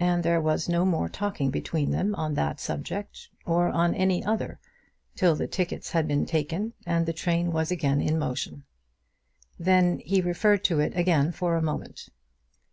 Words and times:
And 0.00 0.24
there 0.24 0.40
was 0.40 0.68
no 0.68 0.84
more 0.84 1.08
talking 1.08 1.50
between 1.52 1.92
them 1.92 2.12
on 2.16 2.34
that 2.34 2.58
subject, 2.58 3.28
or 3.46 3.68
on 3.68 3.94
any 3.94 4.24
other, 4.24 4.58
till 5.14 5.36
the 5.36 5.46
tickets 5.46 5.92
had 5.92 6.08
been 6.08 6.26
taken 6.26 6.72
and 6.84 7.06
the 7.06 7.12
train 7.12 7.52
was 7.52 7.70
again 7.70 8.00
in 8.00 8.18
motion. 8.18 8.64
Then 9.56 10.00
he 10.00 10.20
referred 10.20 10.64
to 10.64 10.80
it 10.80 10.96
again 10.96 11.30
for 11.30 11.54
a 11.54 11.62
moment. 11.62 12.08